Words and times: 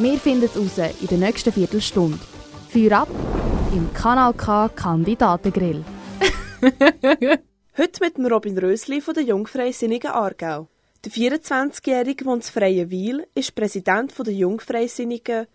Wir 0.00 0.16
finden 0.20 0.44
es 0.44 0.56
raus 0.56 0.78
in 1.00 1.08
der 1.08 1.18
nächsten 1.18 1.52
Viertelstunde. 1.52 2.20
Feuer 2.68 3.00
ab 3.00 3.08
im 3.72 3.92
Kanal 3.92 4.32
K 4.32 4.68
Kandidatengrill. 4.68 5.84
Heute 7.76 8.00
mit 8.00 8.16
dem 8.16 8.26
Robin 8.26 8.56
Rösli 8.56 9.00
von 9.00 9.14
der 9.14 9.24
Jungfreisinnigen 9.24 10.12
Aargau. 10.12 10.68
Der 11.04 11.10
24-Jährige 11.10 12.26
wohnt 12.26 12.44
in 12.44 12.50
Freienwil, 12.52 13.26
ist 13.34 13.56
Präsident 13.56 14.14
der 14.16 14.34
Jungfreisinnigen, 14.34 15.48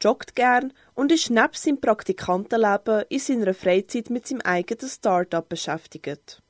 joggt 0.00 0.36
gern 0.36 0.72
und 0.94 1.10
ist 1.10 1.30
neben 1.30 1.54
seinem 1.54 1.80
Praktikantenleben 1.80 3.02
in 3.08 3.18
seiner 3.18 3.52
Freizeit 3.52 4.10
mit 4.10 4.28
seinem 4.28 4.42
eigenen 4.42 4.88
Start-up 4.88 5.48
beschäftigt. 5.48 6.40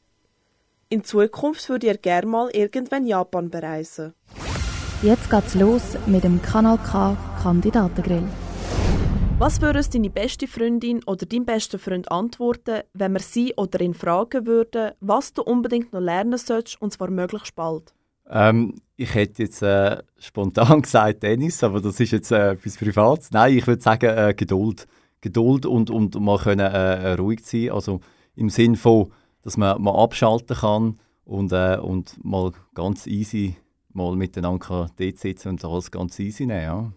In 0.91 1.03
Zukunft 1.03 1.67
würde 1.71 1.87
er 1.87 1.97
gerne 1.97 2.27
mal 2.27 2.51
irgendwann 2.51 3.07
Japan 3.07 3.49
bereisen. 3.49 4.13
Jetzt 5.01 5.31
geht's 5.31 5.55
los 5.55 5.97
mit 6.09 6.25
dem 6.25 6.43
Kanal 6.43 6.77
K 6.77 7.17
Kandidatengrill. 7.41 8.25
Was 9.39 9.63
würde 9.63 9.79
uns 9.79 9.91
deine 9.91 10.11
beste 10.11 10.49
Freundin 10.49 11.05
oder 11.05 11.25
dein 11.25 11.45
bester 11.45 11.79
Freund 11.79 12.11
antworten, 12.11 12.81
wenn 12.95 13.13
wir 13.13 13.21
sie 13.21 13.55
oder 13.57 13.81
ihn 13.81 13.95
fragen 13.95 14.45
würden, 14.45 14.91
was 14.99 15.33
du 15.33 15.43
unbedingt 15.43 15.93
noch 15.93 16.01
lernen 16.01 16.37
sollst, 16.37 16.83
und 16.83 16.93
zwar 16.93 17.11
möglichst 17.11 17.55
bald? 17.55 17.95
Ähm, 18.29 18.75
ich 18.97 19.15
hätte 19.15 19.45
jetzt 19.45 19.63
äh, 19.63 20.03
spontan 20.19 20.83
gesagt 20.83 21.21
Tennis, 21.21 21.63
aber 21.63 21.81
das 21.81 22.01
ist 22.01 22.11
jetzt 22.11 22.33
äh, 22.33 22.51
etwas 22.51 22.77
Privates. 22.77 23.31
Nein, 23.31 23.57
ich 23.57 23.69
würde 23.69 23.81
sagen 23.81 24.11
äh, 24.11 24.35
Geduld. 24.37 24.89
Geduld 25.21 25.65
und, 25.65 25.91
und 25.91 26.19
mal 26.19 26.39
können, 26.39 26.73
äh, 26.73 27.13
ruhig 27.13 27.45
sein. 27.45 27.71
Also 27.71 28.01
im 28.35 28.51
Sinn 28.51 28.75
von, 28.75 29.13
dass 29.43 29.57
man 29.57 29.81
mal 29.81 29.95
abschalten 29.95 30.57
kann 30.57 30.99
und, 31.25 31.53
äh, 31.53 31.79
und 31.81 32.17
mal 32.25 32.51
ganz 32.75 33.07
easy 33.07 33.55
mal 33.93 34.17
miteinander 34.17 34.91
dort 34.97 35.19
sitzen 35.19 35.49
und 35.51 35.65
alles 35.65 35.91
ganz 35.91 36.19
easy 36.19 36.47
nehmen. 36.47 36.63
Ja. 36.63 36.93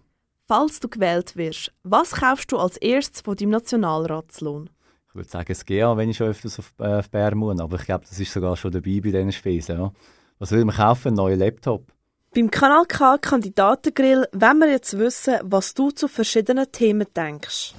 Falls 0.46 0.80
du 0.80 0.88
gewählt 0.88 1.36
wirst, 1.36 1.72
was 1.82 2.12
kaufst 2.12 2.52
du 2.52 2.58
als 2.58 2.76
erstes 2.76 3.22
von 3.22 3.36
deinem 3.36 3.50
Nationalratslohn? 3.50 4.70
Ich 5.08 5.14
würde 5.14 5.28
sagen, 5.28 5.52
es 5.52 5.64
geht 5.64 5.82
wenn 5.82 6.10
ich 6.10 6.16
schon 6.16 6.28
öfters 6.28 6.58
auf, 6.58 6.72
äh, 6.78 6.98
auf 6.98 7.10
Bern 7.10 7.38
muss, 7.38 7.60
aber 7.60 7.76
ich 7.76 7.84
glaube, 7.84 8.04
das 8.08 8.18
ist 8.18 8.32
sogar 8.32 8.56
schon 8.56 8.72
dabei 8.72 9.00
bei 9.02 9.10
diesen 9.10 9.32
Spesen. 9.32 9.78
Ja. 9.78 9.92
Was 10.38 10.50
will 10.50 10.64
man 10.64 10.74
kaufen? 10.74 11.08
Einen 11.08 11.16
neuen 11.16 11.38
Laptop? 11.38 11.92
Beim 12.34 12.50
Kanal 12.50 12.86
K 12.86 13.18
Kandidatengrill 13.18 14.26
wollen 14.32 14.58
wir 14.58 14.70
jetzt 14.70 14.98
wissen, 14.98 15.34
was 15.42 15.74
du 15.74 15.90
zu 15.90 16.08
verschiedenen 16.08 16.72
Themen 16.72 17.06
denkst. 17.14 17.74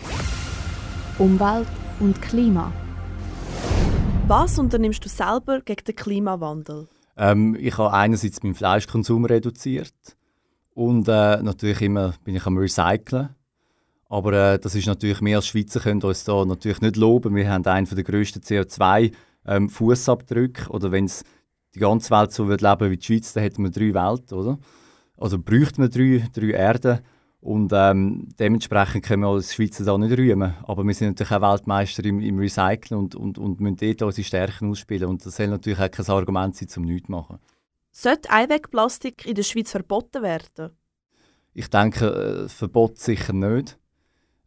Umwelt 1.17 1.67
und 1.99 2.21
Klima. 2.21 2.71
Was 4.27 4.59
unternimmst 4.59 5.03
du 5.03 5.09
selber 5.09 5.61
gegen 5.61 5.83
den 5.83 5.95
Klimawandel? 5.95 6.87
Ähm, 7.17 7.57
ich 7.59 7.77
habe 7.77 7.91
einerseits 7.93 8.41
meinen 8.43 8.55
Fleischkonsum 8.55 9.25
reduziert 9.25 9.93
und 10.73 11.07
äh, 11.07 11.41
natürlich 11.41 11.81
immer 11.81 12.13
bin 12.23 12.35
ich 12.35 12.45
am 12.45 12.57
Recyceln. 12.57 13.29
Aber 14.09 14.33
äh, 14.33 14.59
das 14.59 14.75
ist 14.75 14.85
natürlich, 14.85 15.21
wir 15.21 15.37
als 15.37 15.47
Schweizer 15.47 15.79
können 15.79 16.03
uns 16.03 16.23
da 16.23 16.45
natürlich 16.45 16.81
nicht 16.81 16.97
loben. 16.97 17.33
Wir 17.35 17.49
haben 17.49 17.65
einen 17.65 17.87
der 17.87 18.03
grössten 18.03 18.41
CO2-Fußabdrücke. 18.41 20.65
Ähm, 20.65 20.69
oder 20.69 20.91
wenn 20.91 21.05
es 21.05 21.23
die 21.73 21.79
ganze 21.79 22.11
Welt 22.11 22.31
so 22.31 22.47
würde 22.47 22.69
leben 22.69 22.91
wie 22.91 22.97
die 22.97 23.05
Schweiz, 23.05 23.33
dann 23.33 23.41
hätten 23.43 23.63
wir 23.63 23.71
drei 23.71 23.91
Welten, 23.93 24.37
oder? 24.37 24.59
Also 25.17 25.39
bräuchten 25.39 25.81
wir 25.81 25.89
drei, 25.89 26.27
drei 26.33 26.51
Erden. 26.51 26.99
Und 27.43 27.73
ähm, 27.75 28.29
dementsprechend 28.39 29.03
können 29.03 29.23
wir 29.23 29.27
als 29.27 29.53
Schweizer 29.53 29.83
da 29.83 29.97
nicht 29.97 30.17
rühmen. 30.17 30.53
Aber 30.63 30.85
wir 30.85 30.93
sind 30.93 31.09
natürlich 31.09 31.33
auch 31.33 31.51
Weltmeister 31.51 32.05
im, 32.05 32.21
im 32.21 32.39
Recyceln 32.39 32.97
und, 32.97 33.15
und, 33.15 33.37
und 33.37 33.59
müssen 33.59 33.75
dort 33.75 34.01
unsere 34.01 34.23
Stärken 34.23 34.71
ausspielen. 34.71 35.09
Und 35.09 35.25
das 35.25 35.35
soll 35.35 35.47
natürlich 35.47 35.79
auch 35.79 35.91
kein 35.91 36.07
Argument 36.07 36.55
sein, 36.55 36.69
zum 36.69 36.85
nichts 36.85 37.07
zu 37.07 37.11
machen. 37.11 37.39
Sollte 37.91 38.29
Einwegplastik 38.29 39.25
in 39.25 39.35
der 39.35 39.43
Schweiz 39.43 39.71
verboten 39.71 40.23
werden? 40.23 40.71
Ich 41.53 41.69
denke, 41.69 42.45
äh, 42.45 42.47
Verbot 42.47 42.97
sicher 42.97 43.33
nicht. 43.33 43.77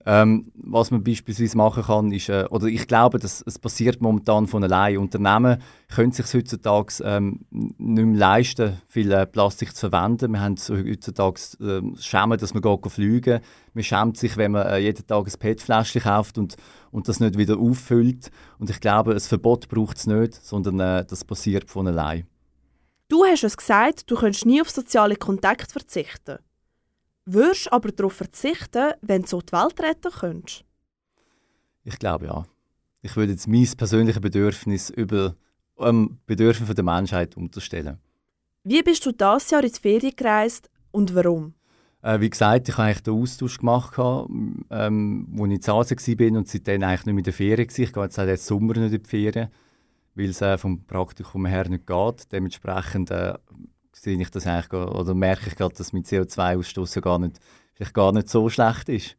Ähm, 0.09 0.53
was 0.55 0.93
man 0.93 1.03
beispielsweise 1.03 1.57
machen 1.57 1.83
kann, 1.83 2.13
ist, 2.13 2.29
äh, 2.29 2.47
oder 2.51 2.67
ich 2.67 2.87
glaube, 2.87 3.19
dass 3.19 3.43
es 3.45 3.59
passiert 3.59 4.01
momentan 4.01 4.47
von 4.47 4.63
allein. 4.63 4.99
Unternehmen 4.99 5.61
können 5.93 6.13
sich 6.13 6.33
heutzutage 6.33 7.03
ähm, 7.03 7.41
nicht 7.51 7.77
mehr 7.79 8.17
leisten, 8.17 8.81
viel 8.87 9.11
äh, 9.11 9.27
Plastik 9.27 9.75
zu 9.75 9.91
verwenden. 9.91 10.31
Wir 10.31 10.41
haben 10.41 10.55
heutzutage 10.57 11.41
äh, 11.61 11.83
schämen, 12.01 12.39
dass 12.39 12.55
man 12.55 12.63
geht 12.63 12.93
fliegen. 12.93 13.41
Man 13.75 13.83
schämt 13.83 14.17
sich, 14.17 14.37
wenn 14.37 14.53
man 14.53 14.69
äh, 14.69 14.79
jeden 14.79 15.05
Tag 15.05 15.27
ein 15.27 15.39
PET-Fläschchen 15.41 16.03
kauft 16.03 16.39
und, 16.39 16.55
und 16.93 17.09
das 17.09 17.19
nicht 17.19 17.37
wieder 17.37 17.59
auffüllt. 17.59 18.31
Und 18.61 18.71
ich 18.71 18.79
glaube, 18.79 19.13
ein 19.13 19.19
Verbot 19.19 19.69
braucht 19.69 19.97
es 19.97 20.07
nicht, 20.07 20.35
sondern 20.35 20.79
äh, 20.79 21.05
das 21.05 21.25
passiert 21.25 21.69
von 21.69 21.89
allein. 21.89 22.29
Du 23.09 23.25
hast 23.25 23.43
es 23.43 23.57
gesagt, 23.57 24.09
du 24.09 24.15
könntest 24.15 24.47
nie 24.47 24.61
auf 24.61 24.71
soziale 24.71 25.17
Kontakte 25.17 25.73
verzichten. 25.73 26.39
Würdest 27.27 27.73
aber 27.73 27.91
darauf 27.91 28.13
verzichten, 28.13 28.93
wenn 29.03 29.23
du 29.23 29.29
so 29.29 29.41
die 29.41 29.53
Welt 29.53 29.81
retten 29.81 30.13
könntest? 30.13 30.65
Ich 31.83 31.99
glaube 31.99 32.27
ja. 32.27 32.45
Ich 33.03 33.17
würde 33.17 33.33
jetzt 33.33 33.49
mein 33.49 33.69
persönliches 33.77 34.21
Bedürfnis 34.21 34.91
über 34.91 35.35
ähm, 35.79 36.19
Bedürfnis 36.27 36.73
der 36.75 36.85
Menschheit 36.85 37.37
unterstellen. 37.37 37.99
Wie 38.63 38.83
bist 38.83 39.05
du 39.07 39.13
dieses 39.13 39.51
Jahr 39.51 39.65
in 39.65 39.73
die 39.73 39.81
Ferien 39.81 40.15
gereist 40.17 40.71
und 40.91 41.15
warum? 41.15 41.55
Äh, 42.03 42.21
wie 42.21 42.31
gesagt, 42.31 42.69
ich 42.69 42.77
habe 42.77 42.89
eigentlich 42.89 43.03
den 43.03 43.15
Austausch 43.15 43.59
gemacht, 43.59 43.95
ähm, 43.99 45.37
als 45.41 45.53
ich 45.53 45.67
in 45.67 45.73
Asien 45.73 46.19
war 46.19 46.39
und 46.39 46.49
seitdem 46.49 46.83
eigentlich 46.83 47.07
nicht 47.07 47.15
mehr 47.15 47.19
in 47.19 47.25
der 47.25 47.33
Ferien. 47.33 47.69
Ich 47.69 47.93
gehe 47.93 48.03
jetzt 48.05 48.19
den 48.19 48.37
Sommer 48.37 48.75
nicht 48.75 48.93
in 48.93 49.03
die 49.03 49.09
Ferien, 49.09 49.49
weil 50.15 50.31
es 50.31 50.41
äh, 50.41 50.59
vom 50.59 50.85
Praktikum 50.85 51.47
her 51.47 51.69
nicht 51.69 51.87
geht. 51.87 52.33
Dementsprechend 52.33 53.11
äh, 53.11 53.35
sehe 54.01 54.21
ich 54.21 54.31
das 54.31 54.47
eigentlich, 54.47 54.73
oder 54.73 55.15
merke 55.15 55.49
ich 55.49 55.57
gerade, 55.57 55.75
dass 55.75 55.93
mein 55.93 56.05
CO2-Ausstoß 56.05 57.01
gar 57.01 57.19
nicht, 57.19 57.39
vielleicht 57.75 57.95
gar 57.95 58.13
nicht 58.13 58.29
so 58.29 58.49
schlecht 58.49 58.89
ist. 58.89 59.17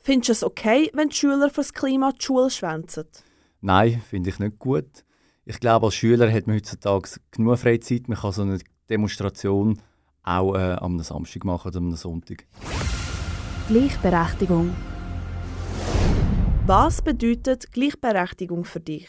Findest 0.00 0.28
du 0.28 0.32
es 0.32 0.44
okay, 0.44 0.90
wenn 0.92 1.08
die 1.08 1.14
Schüler 1.16 1.48
fürs 1.48 1.72
Klima 1.72 2.12
die 2.12 2.22
Schule 2.22 2.50
schwänzen? 2.50 3.06
Nein, 3.62 4.02
finde 4.02 4.28
ich 4.28 4.38
nicht 4.38 4.58
gut 4.58 5.03
ich 5.44 5.60
glaube, 5.60 5.86
als 5.86 5.94
Schüler 5.94 6.32
hat 6.32 6.46
man 6.46 6.56
heutzutage 6.56 7.20
genug 7.30 7.58
Freizeit. 7.58 8.08
Man 8.08 8.18
kann 8.18 8.32
so 8.32 8.42
eine 8.42 8.58
Demonstration 8.88 9.78
auch 10.22 10.54
äh, 10.54 10.72
am 10.74 10.98
Samstag 11.00 11.44
machen 11.44 11.68
oder 11.68 11.78
am 11.78 11.94
Sonntag. 11.96 12.46
Gleichberechtigung. 13.68 14.74
Was 16.66 17.02
bedeutet 17.02 17.70
Gleichberechtigung 17.72 18.64
für 18.64 18.80
dich? 18.80 19.08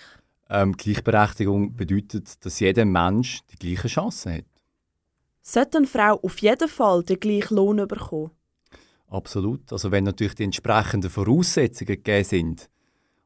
Ähm, 0.50 0.76
Gleichberechtigung 0.76 1.74
bedeutet, 1.74 2.46
dass 2.46 2.60
jeder 2.60 2.86
Mensch 2.86 3.40
die 3.52 3.56
gleichen 3.56 3.88
Chancen 3.88 4.34
hat. 4.34 4.46
Sollte 5.42 5.78
eine 5.78 5.88
Frau 5.88 6.20
auf 6.22 6.40
jeden 6.40 6.68
Fall 6.68 7.04
den 7.04 7.20
gleichen 7.20 7.56
Lohn 7.56 7.88
bekommen? 7.88 8.32
Absolut. 9.08 9.72
Also 9.72 9.92
wenn 9.92 10.04
natürlich 10.04 10.36
die 10.36 10.44
entsprechenden 10.44 11.10
Voraussetzungen 11.10 11.88
gegeben 11.88 12.24
sind, 12.24 12.70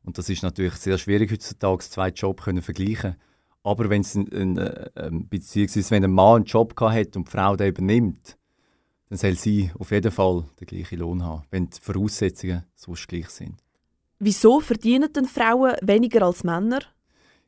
und 0.03 0.17
das 0.17 0.29
ist 0.29 0.43
natürlich 0.43 0.75
sehr 0.75 0.97
schwierig 0.97 1.31
heutzutage, 1.31 1.79
zwei 1.79 2.09
Jobs 2.09 2.43
können 2.43 2.61
vergleichen. 2.61 3.15
Aber 3.63 3.89
wenn 3.89 4.01
es 4.01 4.15
ein, 4.15 4.31
ein, 4.31 4.57
ein, 4.57 4.89
ähm, 4.95 5.27
beziehungsweise 5.27 5.91
wenn 5.91 6.03
ein 6.03 6.11
Mann 6.11 6.37
einen 6.37 6.45
Job 6.45 6.73
hat 6.79 7.15
und 7.15 7.27
die 7.27 7.31
Frau 7.31 7.55
den 7.55 7.69
übernimmt, 7.69 8.37
dann 9.09 9.17
soll 9.17 9.35
sie 9.35 9.71
auf 9.77 9.91
jeden 9.91 10.11
Fall 10.11 10.45
den 10.59 10.67
gleichen 10.67 10.99
Lohn 10.99 11.23
haben, 11.23 11.43
wenn 11.51 11.69
die 11.69 11.79
Voraussetzungen 11.81 12.63
sonst 12.75 13.07
gleich 13.07 13.29
sind. 13.29 13.61
Wieso 14.19 14.59
verdienen 14.59 15.11
denn 15.11 15.25
Frauen 15.25 15.75
weniger 15.81 16.23
als 16.25 16.43
Männer? 16.43 16.79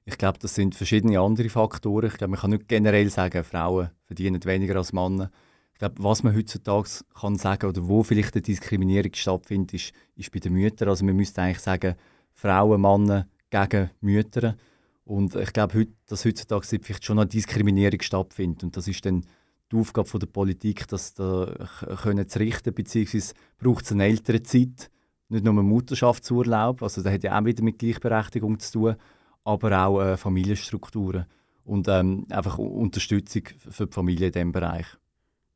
Ich 0.05 0.17
glaube, 0.17 0.39
das 0.39 0.55
sind 0.55 0.73
verschiedene 0.73 1.19
andere 1.19 1.49
Faktoren. 1.49 2.07
Ich 2.07 2.17
glaube, 2.17 2.31
man 2.31 2.39
kann 2.39 2.51
nicht 2.51 2.67
generell 2.67 3.09
sagen, 3.09 3.43
Frauen 3.43 3.91
verdienen 4.05 4.43
weniger 4.43 4.75
als 4.77 4.93
Männer. 4.93 5.31
Ich 5.73 5.79
glaube, 5.79 5.95
was 5.99 6.23
man 6.23 6.35
heutzutage 6.35 6.89
kann 7.19 7.37
sagen 7.37 7.67
oder 7.67 7.87
wo 7.87 8.03
vielleicht 8.03 8.33
eine 8.33 8.41
Diskriminierung 8.41 9.13
stattfindet, 9.13 9.73
ist, 9.73 9.93
ist 10.15 10.31
bei 10.31 10.39
den 10.39 10.53
Müttern. 10.53 10.89
Also 10.89 11.05
man 11.05 11.15
müsste 11.15 11.41
eigentlich 11.41 11.59
sagen, 11.59 11.95
Frauen, 12.33 12.81
Männer 12.81 13.27
gegen 13.49 13.89
Mütter. 14.01 14.55
Und 15.03 15.35
ich 15.35 15.53
glaube, 15.53 15.87
dass 16.07 16.25
heutzutage 16.25 16.79
vielleicht 16.81 17.03
schon 17.03 17.19
eine 17.19 17.27
Diskriminierung 17.27 18.01
stattfindet. 18.01 18.63
Und 18.63 18.77
das 18.77 18.87
ist 18.87 19.05
dann 19.05 19.25
die 19.71 19.77
Aufgabe 19.77 20.19
der 20.19 20.27
Politik, 20.27 20.87
das 20.87 21.13
da 21.13 21.53
können 22.01 22.27
zu 22.27 22.39
richten, 22.39 22.73
beziehungsweise 22.73 23.33
braucht 23.57 23.85
es 23.85 23.91
eine 23.91 24.05
ältere 24.05 24.43
Zeit, 24.43 24.89
nicht 25.29 25.45
nur 25.45 25.53
einen 25.53 25.67
Mutterschaftsurlaub, 25.67 26.83
also 26.83 27.01
das 27.01 27.13
hat 27.13 27.23
ja 27.23 27.39
auch 27.39 27.45
wieder 27.45 27.63
mit 27.63 27.79
Gleichberechtigung 27.79 28.59
zu 28.59 28.71
tun, 28.73 28.95
aber 29.43 29.85
auch 29.85 30.01
äh, 30.01 30.17
Familienstrukturen 30.17 31.25
und 31.63 31.87
ähm, 31.87 32.25
einfach 32.29 32.57
Unterstützung 32.57 33.43
für 33.57 33.87
die 33.87 33.93
Familie 33.93 34.27
in 34.27 34.33
diesem 34.33 34.51
Bereich. 34.51 34.85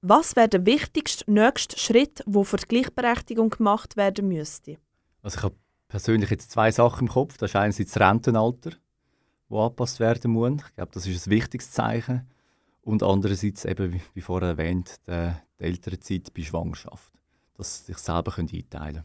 Was 0.01 0.35
wäre 0.35 0.47
der 0.47 0.65
wichtigste 0.65 1.29
nächste 1.29 1.77
Schritt, 1.77 2.23
der 2.25 2.43
für 2.43 2.57
die 2.57 2.67
Gleichberechtigung 2.67 3.49
gemacht 3.49 3.97
werden 3.97 4.27
müsste? 4.27 4.77
Also 5.21 5.39
ich 5.39 5.43
habe 5.43 5.55
persönlich 5.95 6.29
jetzt 6.29 6.51
zwei 6.51 6.71
Sachen 6.71 7.07
im 7.07 7.13
Kopf. 7.13 7.37
Das 7.37 7.51
ist 7.51 7.55
einerseits 7.55 7.93
das 7.93 8.05
Rentenalter, 8.05 8.71
das 9.49 9.57
angepasst 9.57 10.01
werden 10.01 10.31
muss. 10.31 10.51
Ich 10.67 10.75
glaube, 10.75 10.91
das 10.93 11.07
ist 11.07 11.25
ein 11.25 11.31
wichtiges 11.31 11.71
Zeichen. 11.71 12.29
Und 12.81 13.01
andererseits 13.01 13.63
eben, 13.63 14.01
wie, 14.13 14.19
vorher 14.19 14.49
erwähnt, 14.49 14.99
die, 15.07 15.31
die 15.57 15.63
ältere 15.63 15.97
Zeit 15.97 16.33
bei 16.33 16.41
Schwangerschaft. 16.41 17.13
Dass 17.57 17.77
sie 17.77 17.93
sich 17.93 17.97
selber 17.99 18.37
einteilen 18.37 18.69
können. 18.69 19.03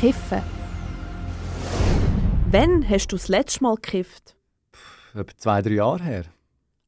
Kiffen. 0.00 0.42
Wann 2.50 2.88
hast 2.88 3.12
du 3.12 3.16
das 3.16 3.28
letzte 3.28 3.62
Mal 3.62 3.76
gekifft? 3.76 4.36
Etwa 5.14 5.36
zwei, 5.36 5.62
drei 5.62 5.74
Jahre 5.74 6.02
her. 6.02 6.24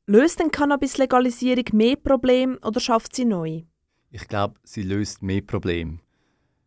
Löst 0.06 0.40
denn 0.40 0.50
Cannabis-Legalisierung 0.50 1.66
mehr 1.70 1.94
Probleme 1.94 2.58
oder 2.64 2.80
schafft 2.80 3.14
sie 3.14 3.26
neu? 3.26 3.62
Ich 4.10 4.26
glaube, 4.26 4.56
sie 4.64 4.82
löst 4.82 5.22
mehr 5.22 5.42
Probleme. 5.42 6.00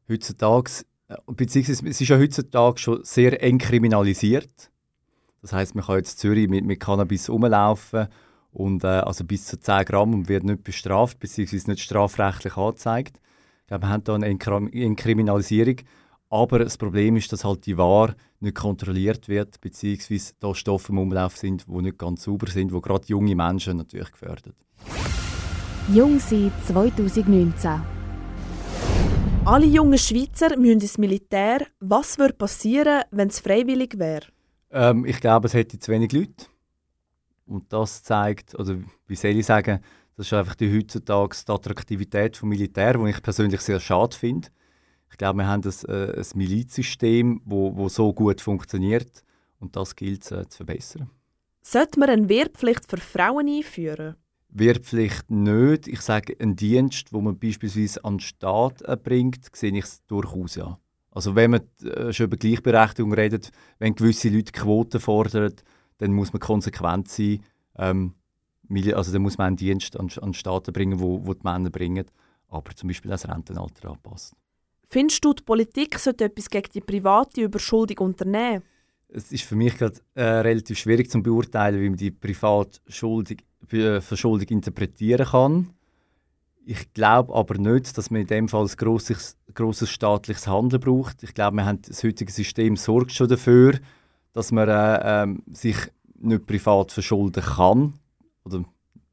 Heutzutage, 0.08 0.86
äh, 1.10 1.16
beziehungsweise 1.28 1.88
es 1.88 2.02
ist 2.02 2.08
ja 2.08 2.18
heutzutage 2.18 2.78
schon 2.78 3.04
sehr 3.04 3.42
eng 3.44 3.58
kriminalisiert. 3.58 4.72
Das 5.42 5.54
heißt, 5.54 5.76
man 5.76 5.86
kann 5.86 5.98
jetzt 5.98 6.14
in 6.14 6.18
Zürich 6.20 6.50
mit, 6.50 6.66
mit 6.66 6.80
Cannabis 6.80 7.30
rumlaufen 7.30 8.08
und 8.52 8.84
äh, 8.84 8.88
also 8.88 9.24
bis 9.24 9.46
zu 9.46 9.60
10 9.60 9.86
Gramm 9.86 10.14
und 10.14 10.30
wird 10.30 10.44
nicht 10.44 10.64
bestraft, 10.64 11.20
beziehungsweise 11.20 11.70
nicht 11.70 11.82
strafrechtlich 11.82 12.58
angezeigt. 12.58 13.20
Ich 13.66 13.72
wir 13.72 13.88
haben 13.88 14.04
da 14.04 14.16
eine 14.16 14.26
Entkriminalisierung. 14.28 15.76
Aber 16.32 16.60
das 16.60 16.78
Problem 16.78 17.18
ist, 17.18 17.34
dass 17.34 17.44
halt 17.44 17.66
die 17.66 17.78
Ware 17.78 18.16
nicht 18.40 18.56
kontrolliert 18.56 19.28
wird, 19.28 19.60
beziehungsweise 19.62 20.34
da 20.40 20.54
Stoffe 20.54 20.92
im 20.92 21.00
Umlauf 21.00 21.38
sind, 21.38 21.66
die 21.68 21.82
nicht 21.82 21.98
ganz 21.98 22.24
sauber 22.24 22.48
sind, 22.48 22.72
wo 22.72 22.82
gerade 22.82 23.08
junge 23.08 23.36
Menschen 23.36 23.78
natürlich 23.78 24.12
gefährdet. 24.12 24.54
Jung 25.92 26.20
sein 26.20 26.52
2019. 26.68 27.99
Alle 29.50 29.66
jungen 29.66 29.98
Schweizer 29.98 30.56
müssen 30.58 30.82
ins 30.82 31.00
Militär. 31.00 31.66
Was 31.80 32.20
würde 32.20 32.36
passieren, 32.36 33.02
wenn 33.10 33.30
es 33.30 33.40
freiwillig 33.40 33.98
wäre? 33.98 34.28
Ähm, 34.70 35.06
ich 35.06 35.20
glaube, 35.20 35.48
es 35.48 35.56
hätte 35.56 35.80
zu 35.80 35.92
wenig 35.92 36.12
Leute. 36.12 36.46
Und 37.48 37.74
das 37.74 38.04
zeigt, 38.04 38.54
oder 38.54 38.78
wie 39.08 39.16
soll 39.16 39.32
ich 39.32 39.48
sagen, 39.48 39.80
das 40.16 40.28
ist 40.28 40.34
einfach 40.34 40.54
die 40.54 40.72
heutzutage 40.72 41.36
die 41.48 41.52
Attraktivität 41.52 42.36
des 42.36 42.44
Militär, 42.44 42.94
die 42.94 43.10
ich 43.10 43.24
persönlich 43.24 43.62
sehr 43.62 43.80
schade 43.80 44.16
finde. 44.16 44.50
Ich 45.10 45.18
glaube, 45.18 45.40
wir 45.40 45.48
haben 45.48 45.64
ein, 45.64 45.90
äh, 45.90 46.20
ein 46.20 46.26
Milizsystem, 46.36 47.42
wo, 47.44 47.76
wo 47.76 47.90
so 47.90 48.14
gut 48.14 48.42
funktioniert 48.42 49.24
und 49.60 49.76
das 49.76 49.96
gilt 49.96 50.32
äh, 50.32 50.48
zu 50.48 50.58
verbessern. 50.58 51.10
Sollte 51.64 52.00
man 52.00 52.12
eine 52.12 52.30
Wehrpflicht 52.30 52.88
für 52.88 52.98
Frauen 52.98 53.48
einführen? 53.48 54.16
Wehrpflicht 54.50 55.30
nicht. 55.30 55.88
Ich 55.88 56.02
sage, 56.02 56.36
ein 56.40 56.56
Dienst, 56.56 57.14
wo 57.14 57.22
man 57.22 57.38
beispielsweise 57.38 58.04
an 58.04 58.16
den 58.16 58.20
Staat 58.20 58.82
äh, 58.82 58.98
bringt, 58.98 59.56
sehe 59.56 59.76
ich 59.78 59.86
es 59.86 60.06
durchaus 60.08 60.56
ja. 60.56 60.78
Also 61.12 61.36
wenn 61.36 61.52
man 61.52 61.62
äh, 61.84 62.14
schon 62.14 62.26
über 62.26 62.38
Gleichberechtigung 62.38 63.14
redet, 63.14 63.52
wenn 63.80 63.96
gewisse 63.96 64.30
Leute 64.30 64.52
Quoten 64.52 65.00
fordern, 65.00 65.54
dann 65.98 66.14
muss 66.14 66.34
man 66.34 66.40
konsequent 66.40 67.10
sein. 67.10 67.44
Ähm, 67.78 68.14
also 68.94 69.12
dann 69.12 69.22
muss 69.22 69.38
man 69.38 69.48
einen 69.48 69.56
Dienst 69.58 70.00
an, 70.00 70.10
an 70.22 70.34
Staaten 70.34 70.72
bringen, 70.72 71.00
wo, 71.00 71.26
wo 71.26 71.34
die 71.34 71.44
Männer 71.44 71.70
bringen, 71.70 72.06
aber 72.50 72.76
zum 72.76 72.88
Beispiel 72.88 73.10
das 73.10 73.28
Rentenalter 73.28 73.90
anpasst. 73.90 74.34
Findest 74.88 75.24
du, 75.24 75.34
die 75.34 75.44
Politik 75.44 75.98
sollte 76.00 76.26
etwas 76.26 76.50
gegen 76.50 76.70
die 76.74 76.82
private 76.82 77.42
Überschuldung 77.42 78.08
unternehmen? 78.08 78.64
Es 79.08 79.32
ist 79.32 79.44
für 79.44 79.56
mich 79.56 79.76
gerade 79.76 79.98
äh, 80.14 80.24
relativ 80.24 80.78
schwierig 80.78 81.10
zu 81.10 81.22
beurteilen, 81.22 81.82
wie 81.82 81.90
man 81.90 81.98
die 81.98 82.12
private 82.12 82.80
Schuldung, 82.88 83.38
Verschuldung 84.02 84.48
interpretieren 84.50 85.28
kann. 85.28 85.70
Ich 86.66 86.94
glaube 86.94 87.34
aber 87.34 87.56
nicht, 87.56 87.98
dass 87.98 88.12
man 88.12 88.22
in 88.22 88.28
dem 88.28 88.48
Fall 88.48 88.66
ein 88.66 88.76
grosses, 88.78 89.38
grosses 89.54 89.90
staatliches 89.90 90.48
Handeln 90.48 90.82
braucht. 90.82 91.24
Ich 91.24 91.34
glaube, 91.34 91.58
wir 91.58 91.66
haben 91.66 91.82
das 91.82 92.04
heutige 92.04 92.32
System 92.32 92.76
sorgt 92.76 93.12
schon 93.12 93.28
dafür, 93.28 93.80
dass 94.34 94.52
man 94.52 94.70
äh, 94.70 95.24
äh, 95.24 95.36
sich 95.52 95.78
nicht 96.20 96.46
privat 96.46 96.92
verschulden 96.92 97.44
kann 97.44 97.94
oder 98.44 98.64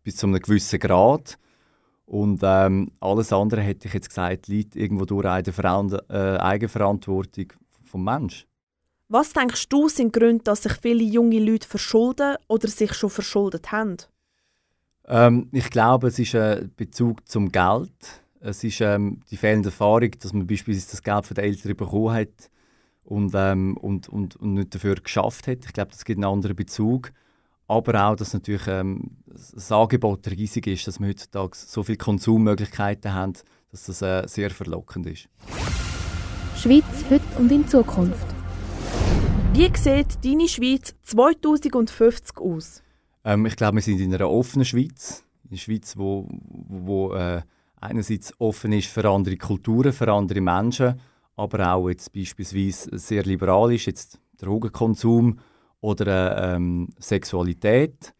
bis 0.02 0.16
zu 0.16 0.26
einem 0.26 0.40
gewissen 0.40 0.78
Grad. 0.78 1.38
Und 2.04 2.40
ähm, 2.44 2.92
alles 3.00 3.32
andere, 3.32 3.62
hätte 3.62 3.88
ich 3.88 3.94
jetzt 3.94 4.10
gesagt, 4.10 4.46
liegt 4.48 4.76
irgendwo 4.76 5.04
durch 5.04 5.26
eine 5.26 6.02
äh, 6.08 6.38
Eigenverantwortung 6.38 7.52
vom 7.84 8.04
Mensch. 8.04 8.46
Was 9.08 9.32
denkst 9.32 9.68
du 9.68 9.88
sind 9.88 10.12
Gründe, 10.12 10.44
dass 10.44 10.64
sich 10.64 10.72
viele 10.74 11.02
junge 11.02 11.38
Leute 11.38 11.66
verschulden 11.66 12.36
oder 12.48 12.68
sich 12.68 12.92
schon 12.94 13.10
verschuldet 13.10 13.72
haben? 13.72 13.96
Ähm, 15.08 15.48
ich 15.52 15.70
glaube, 15.70 16.08
es 16.08 16.18
ist 16.18 16.34
ein 16.34 16.72
Bezug 16.76 17.28
zum 17.28 17.50
Geld. 17.52 17.90
Es 18.40 18.62
ist 18.64 18.80
ähm, 18.80 19.20
die 19.30 19.36
fehlende 19.36 19.68
Erfahrung, 19.68 20.10
dass 20.18 20.32
man 20.32 20.46
beispielsweise 20.46 20.90
das 20.90 21.02
Geld 21.02 21.26
von 21.26 21.34
den 21.34 21.44
Eltern 21.44 21.76
bekommen 21.76 22.14
hat 22.14 22.50
und, 23.04 23.32
ähm, 23.34 23.76
und, 23.76 24.08
und, 24.08 24.36
und 24.36 24.54
nicht 24.54 24.74
dafür 24.74 24.96
geschafft 24.96 25.46
hat. 25.46 25.64
Ich 25.64 25.72
glaube, 25.72 25.90
das 25.92 26.04
gibt 26.04 26.18
einen 26.18 26.32
anderen 26.32 26.56
Bezug 26.56 27.12
aber 27.68 28.08
auch, 28.08 28.16
dass 28.16 28.32
natürlich 28.32 28.66
ähm, 28.68 29.10
das 29.26 29.72
Angebot 29.72 30.26
riesig 30.28 30.66
ist, 30.66 30.86
dass 30.86 31.00
wir 31.00 31.08
heutzutage 31.08 31.56
so 31.56 31.82
viele 31.82 31.98
Konsummöglichkeiten 31.98 33.12
haben, 33.12 33.34
dass 33.70 33.84
das 33.84 34.02
äh, 34.02 34.26
sehr 34.26 34.50
verlockend 34.50 35.06
ist. 35.06 35.28
Schweiz 36.56 36.84
heute 37.10 37.24
und 37.38 37.50
in 37.50 37.66
Zukunft. 37.66 38.26
Wie 39.52 39.70
sieht 39.76 40.24
deine 40.24 40.48
Schweiz 40.48 40.94
2050 41.02 42.38
aus? 42.38 42.82
Ähm, 43.26 43.44
ich 43.44 43.56
glaube, 43.56 43.74
wir 43.74 43.82
sind 43.82 44.00
in 44.00 44.14
einer 44.14 44.30
offenen 44.30 44.64
Schweiz. 44.64 45.24
Eine 45.48 45.58
Schweiz, 45.58 45.96
wo, 45.96 46.28
wo 46.30 47.12
äh, 47.12 47.42
einerseits 47.80 48.32
offen 48.38 48.72
ist 48.72 48.88
für 48.88 49.08
andere 49.08 49.36
Kulturen, 49.36 49.92
für 49.92 50.10
andere 50.12 50.40
Menschen, 50.40 51.00
aber 51.34 51.72
auch 51.72 51.88
jetzt 51.88 52.12
beispielsweise 52.12 52.96
sehr 52.98 53.24
liberal 53.24 53.72
ist. 53.72 53.86
Jetzt 53.86 54.20
Drogenkonsum 54.38 55.40
oder 55.80 56.54
ähm, 56.54 56.88
Sexualität. 56.98 58.14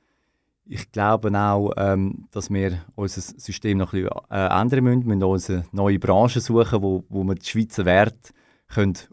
Ich 0.67 0.91
glaube 0.91 1.33
auch, 1.39 1.73
ähm, 1.77 2.27
dass 2.33 2.51
wir 2.51 2.83
unser 2.97 3.21
System 3.21 3.79
noch 3.79 3.93
ein 3.93 4.03
bisschen 4.03 4.31
äh, 4.31 4.61
ändern 4.61 4.85
müssen. 4.85 5.07
Wir 5.07 5.15
müssen 5.15 5.23
uns 5.23 5.51
eine 5.51 5.65
neue 5.71 6.01
Branche 6.01 6.41
suchen, 6.41 6.83
wo, 6.83 7.05
wo 7.09 7.23
wir 7.23 7.37
die 7.37 7.47
Schweizer 7.47 7.85
Werte 7.85 8.33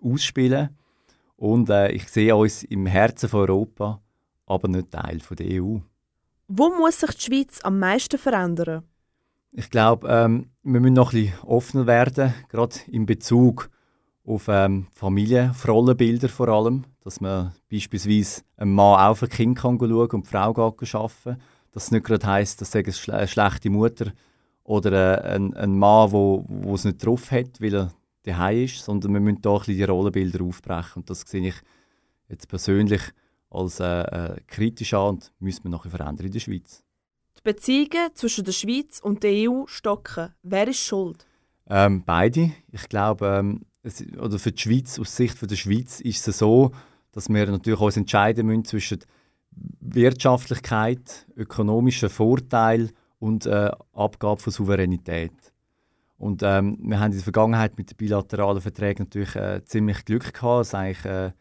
ausspielen 0.01 0.67
können. 0.67 0.77
Und 1.37 1.69
äh, 1.69 1.91
ich 1.91 2.07
sehe 2.07 2.35
uns 2.35 2.63
im 2.63 2.87
Herzen 2.87 3.29
von 3.29 3.41
Europa, 3.41 4.01
aber 4.45 4.67
nicht 4.67 4.91
Teil 4.91 5.19
der 5.37 5.63
EU. 5.63 5.77
Wo 6.47 6.69
muss 6.69 6.99
sich 6.99 7.11
die 7.11 7.21
Schweiz 7.21 7.59
am 7.63 7.79
meisten 7.79 8.17
verändern? 8.17 8.83
Ich 9.51 9.69
glaube, 9.69 10.07
ähm, 10.09 10.49
wir 10.63 10.79
müssen 10.79 10.93
noch 10.93 11.13
ein 11.13 11.25
bisschen 11.25 11.39
offener 11.43 11.87
werden, 11.87 12.33
gerade 12.49 12.75
in 12.87 13.05
Bezug 13.05 13.69
auf 14.25 14.47
ähm, 14.47 14.87
Familienrollenbilder 14.93 16.29
vor 16.29 16.47
allem, 16.47 16.85
dass 17.03 17.21
man 17.21 17.53
beispielsweise 17.69 18.41
einen 18.57 18.73
Mann 18.73 18.99
auf 18.99 19.21
ein 19.21 19.29
Kind 19.29 19.59
kann 19.59 19.77
schauen 19.77 20.09
und 20.09 20.25
die 20.25 20.29
Frau 20.29 20.55
arbeiten 20.55 21.37
Dass 21.71 21.85
es 21.85 21.91
nicht 21.91 22.05
gerade 22.05 22.25
heisst, 22.25 22.61
dass 22.61 22.73
es 22.73 23.09
eine 23.09 23.27
schlechte 23.27 23.69
Mutter 23.69 24.11
oder 24.63 25.23
äh, 25.23 25.35
ein, 25.35 25.53
ein 25.55 25.77
Mann, 25.77 26.11
der 26.11 26.73
es 26.73 26.85
nicht 26.85 27.05
drauf 27.05 27.31
hat, 27.31 27.61
weil 27.61 27.75
er 27.75 27.93
daheim 28.23 28.63
ist, 28.63 28.83
sondern 28.83 29.13
wir 29.13 29.19
müssen 29.19 29.41
hier 29.43 29.51
ein 29.51 29.63
die 29.65 29.83
Rollenbilder 29.83 30.43
aufbrechen 30.43 31.01
und 31.01 31.09
das 31.09 31.21
sehe 31.21 31.47
ich 31.47 31.55
jetzt 32.29 32.47
persönlich 32.47 33.01
als 33.53 33.79
äh, 33.79 33.85
äh, 33.85 34.41
kritisch 34.47 34.93
an 34.93 35.09
und 35.09 35.31
müssen 35.39 35.63
wir 35.63 35.71
nachher 35.71 35.89
verändern 35.89 36.25
in 36.25 36.31
der 36.31 36.39
Schweiz. 36.39 36.83
Die 37.37 37.41
Beziehungen 37.43 38.09
zwischen 38.15 38.45
der 38.45 38.51
Schweiz 38.51 38.99
und 38.99 39.23
der 39.23 39.49
EU 39.49 39.65
stocken. 39.67 40.33
Wer 40.43 40.67
ist 40.67 40.79
schuld? 40.79 41.25
Ähm, 41.69 42.03
beide. 42.05 42.51
Ich 42.71 42.89
glaube, 42.89 43.27
ähm, 43.27 43.65
es, 43.83 44.03
oder 44.17 44.39
für 44.39 44.51
die 44.51 44.61
Schweiz, 44.61 44.99
aus 44.99 45.15
Sicht 45.15 45.37
von 45.37 45.47
der 45.47 45.55
Schweiz, 45.55 45.99
ist 46.01 46.27
es 46.27 46.39
so, 46.39 46.71
dass 47.11 47.29
wir 47.29 47.45
natürlich 47.45 47.79
uns 47.79 47.97
entscheiden 47.97 48.47
müssen 48.47 48.65
zwischen 48.65 48.99
Wirtschaftlichkeit, 49.79 51.27
ökonomischen 51.35 52.09
Vorteil 52.09 52.89
und 53.19 53.45
äh, 53.45 53.71
Abgabe 53.93 54.41
von 54.41 54.51
Souveränität. 54.51 55.31
Und 56.17 56.41
ähm, 56.43 56.77
wir 56.81 56.99
haben 56.99 57.11
in 57.11 57.17
der 57.17 57.23
Vergangenheit 57.23 57.77
mit 57.77 57.91
den 57.91 57.97
bilateralen 57.97 58.61
Verträgen 58.61 59.03
natürlich 59.03 59.35
äh, 59.35 59.63
ziemlich 59.65 60.05
Glück 60.05 60.33
gehabt. 60.33 60.61
Ist 60.61 60.75
eigentlich 60.75 61.05
äh, 61.05 61.31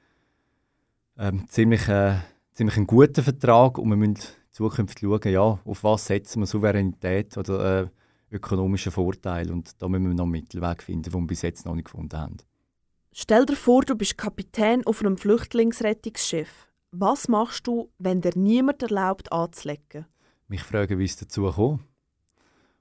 äh, 1.16 1.32
ziemlich, 1.48 1.88
äh, 1.88 2.18
ziemlich 2.52 2.76
ein 2.76 2.86
guter 2.86 3.22
Vertrag 3.22 3.78
und 3.78 3.88
wir 3.88 3.96
müssen 3.96 4.14
in 4.14 4.22
Zukunft 4.50 5.00
schauen, 5.00 5.32
ja, 5.32 5.58
auf 5.64 5.84
was 5.84 6.06
setzen 6.06 6.40
wir 6.40 6.46
Souveränität 6.46 7.36
oder 7.36 7.82
äh, 7.82 7.88
ökonomischen 8.32 8.92
Vorteil. 8.92 9.50
Und 9.50 9.80
da 9.80 9.88
müssen 9.88 10.08
wir 10.08 10.14
noch 10.14 10.24
einen 10.24 10.32
Mittelweg 10.32 10.82
finden, 10.82 11.02
den 11.02 11.12
wir 11.14 11.26
bis 11.26 11.42
jetzt 11.42 11.66
noch 11.66 11.74
nicht 11.74 11.86
gefunden 11.86 12.18
haben. 12.18 12.36
Stell 13.12 13.44
dir 13.44 13.56
vor, 13.56 13.82
du 13.82 13.94
bist 13.94 14.16
Kapitän 14.16 14.86
auf 14.86 15.00
einem 15.00 15.18
Flüchtlingsrettungsschiff. 15.18 16.68
Was 16.92 17.28
machst 17.28 17.66
du, 17.66 17.90
wenn 17.98 18.20
dir 18.20 18.32
niemand 18.34 18.82
erlaubt 18.82 19.32
anzulegen? 19.32 20.06
Mich 20.48 20.62
fragen, 20.62 20.98
wie 20.98 21.04
es 21.04 21.16
dazu 21.16 21.50
kommt. 21.50 21.80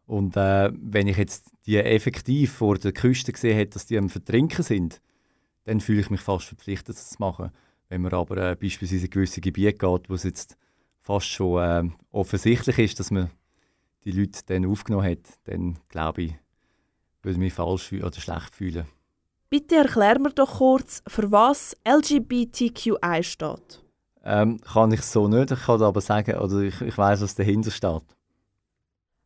Und 0.06 0.36
äh, 0.36 0.72
wenn 0.74 1.08
ich 1.08 1.18
jetzt 1.18 1.52
die 1.66 1.78
effektiv 1.78 2.54
vor 2.54 2.78
der 2.78 2.92
Küste 2.92 3.32
gesehen 3.32 3.56
hätte, 3.56 3.76
dass 3.76 3.86
die 3.86 3.98
am 3.98 4.10
Vertrinken 4.10 4.64
sind, 4.64 5.02
dann 5.64 5.80
fühle 5.80 6.02
ich 6.02 6.10
mich 6.10 6.22
fast 6.22 6.48
verpflichtet, 6.48 6.96
das 6.96 7.12
zu 7.12 7.16
machen. 7.20 7.52
Wenn 7.92 8.04
man 8.04 8.14
aber 8.14 8.38
äh, 8.38 8.56
beispielsweise 8.56 9.08
in 9.08 9.12
gewisse 9.12 9.42
Gebiete 9.42 9.74
geht, 9.74 10.10
wo 10.10 10.14
es 10.14 10.24
jetzt 10.24 10.56
fast 11.02 11.28
schon 11.28 11.62
äh, 11.62 11.90
offensichtlich 12.12 12.80
ist, 12.80 13.02
dass 13.02 13.12
man 13.12 13.30
die 14.06 14.12
Leute 14.12 14.40
dann 14.46 14.66
aufgenommen 14.66 15.12
hat, 15.12 15.20
dann 15.44 15.78
glaube 15.90 16.22
ich, 16.22 16.36
würde 17.22 17.34
ich 17.34 17.38
mich 17.38 17.54
falsch 17.54 17.92
oder 17.92 18.14
schlecht 18.14 18.56
fühlen. 18.56 18.86
Bitte 19.50 19.76
erklär 19.76 20.20
mir 20.20 20.30
doch 20.30 20.60
kurz, 20.60 21.04
für 21.06 21.34
was 21.34 21.76
LGBTQI 21.86 23.24
steht. 23.24 23.84
Ähm, 24.24 24.62
kann 24.62 24.94
ich 24.94 25.02
so 25.02 25.28
nicht, 25.28 25.52
ich 25.52 25.60
kann 25.60 25.82
aber 25.82 26.00
sagen, 26.00 26.38
oder 26.38 26.62
ich, 26.62 26.80
ich 26.80 26.98
weiß, 26.98 27.20
was 27.20 27.36
dahinter 27.36 27.72
steht. 27.72 28.06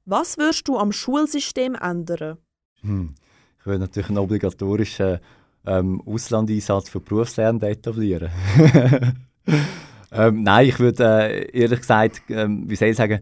Was 0.05 0.39
würdest 0.39 0.67
du 0.67 0.79
am 0.79 0.91
Schulsystem 0.91 1.75
ändern? 1.75 2.39
Hm. 2.81 3.13
Ich 3.59 3.65
würde 3.67 3.81
natürlich 3.81 4.09
einen 4.09 4.17
obligatorischen 4.17 5.19
ähm, 5.65 6.01
Auslandeinsatz 6.05 6.89
für 6.89 6.99
Berufslernende 6.99 7.69
etablieren. 7.69 8.29
ähm, 10.11 10.43
nein, 10.43 10.67
ich 10.67 10.79
würde 10.79 11.03
äh, 11.03 11.59
ehrlich 11.59 11.79
gesagt, 11.79 12.21
ähm, 12.29 12.69
wie 12.69 12.75
soll 12.75 12.89
ich 12.89 12.97
sagen, 12.97 13.19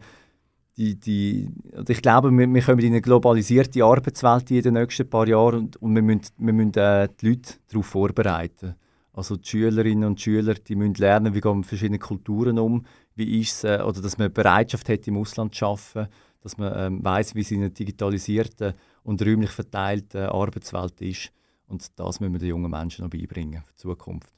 die, 0.77 0.99
die, 0.99 1.49
ich 1.87 2.01
glaube, 2.01 2.31
wir, 2.31 2.51
wir 2.51 2.61
kommen 2.61 2.79
in 2.79 2.93
eine 2.93 3.01
globalisierte 3.01 3.83
Arbeitswelt 3.83 4.49
in 4.51 4.61
den 4.61 4.73
nächsten 4.73 5.09
paar 5.09 5.27
Jahren 5.27 5.59
und, 5.59 5.77
und 5.77 5.95
wir 5.95 6.01
müssen, 6.01 6.31
wir 6.37 6.53
müssen 6.53 6.73
äh, 6.75 7.09
die 7.21 7.29
Leute 7.29 7.53
darauf 7.69 7.85
vorbereiten. 7.85 8.75
Also 9.13 9.35
die 9.35 9.47
Schülerinnen 9.47 10.05
und 10.05 10.19
Schüler, 10.19 10.55
die 10.55 10.75
müssen 10.75 10.95
lernen, 10.95 11.35
wie 11.35 11.41
gehen 11.41 11.51
wir 11.51 11.55
mit 11.55 11.67
verschiedenen 11.67 11.99
Kulturen 11.99 12.57
um, 12.57 12.85
wie 13.15 13.39
ist 13.39 13.63
äh, 13.63 13.81
oder 13.85 14.01
dass 14.01 14.17
man 14.17 14.33
Bereitschaft 14.33 14.89
hat, 14.89 15.07
im 15.07 15.17
Ausland 15.17 15.53
zu 15.53 15.65
arbeiten, 15.65 16.07
dass 16.41 16.57
man 16.57 16.73
ähm, 16.75 17.03
weiß, 17.03 17.35
wie 17.35 17.43
sie 17.43 17.55
in 17.55 17.61
einer 17.61 17.69
digitalisierten 17.69 18.73
und 19.03 19.21
räumlich 19.21 19.51
verteilten 19.51 20.23
Arbeitswelt 20.23 20.99
ist. 21.01 21.31
Und 21.73 21.87
das 21.99 22.19
müssen 22.19 22.33
wir 22.33 22.39
den 22.39 22.49
jungen 22.49 22.69
Menschen 22.69 23.03
noch 23.03 23.09
beibringen 23.09 23.63
für 23.63 23.71
die 23.71 23.77
Zukunft. 23.77 24.31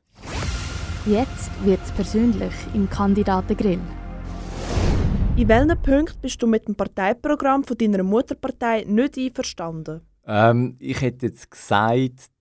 Jetzt 1.05 1.51
wird 1.65 1.81
es 1.83 1.91
persönlich 1.91 2.53
im 2.73 2.89
Kandidatengrill. 2.89 3.81
In 5.35 5.47
welchen 5.49 5.81
Punkten 5.81 6.21
bist 6.21 6.41
du 6.41 6.47
mit 6.47 6.65
dem 6.65 6.75
Parteiprogramm 6.75 7.65
von 7.65 7.77
deiner 7.77 8.03
Mutterpartei 8.03 8.85
nicht 8.87 9.17
einverstanden? 9.17 9.99
Ähm, 10.25 10.77
ich 10.79 11.01
hätte 11.01 11.25
jetzt 11.25 11.51
gesagt, 11.51 12.31